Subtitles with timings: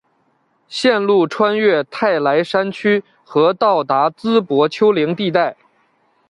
[0.67, 5.55] 线路穿越泰莱山区和到达淄博丘陵地带。